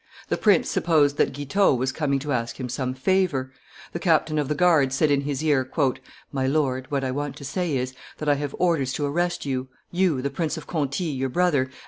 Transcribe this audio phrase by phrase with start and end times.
[0.29, 3.51] The prince supppsed that Guitaut was coming to ask him some favor;
[3.93, 5.71] the captain of the guards said in his ear,
[6.31, 9.67] "My lord, what I want to say is, that I have orders to arrest you,
[9.91, 11.75] you, the Prince of Conti your brother, and M.